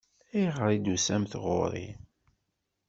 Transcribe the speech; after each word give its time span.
Ayɣer 0.35 0.69
i 0.75 0.77
d-tusamt 0.79 1.33
ɣur-i? 1.43 1.87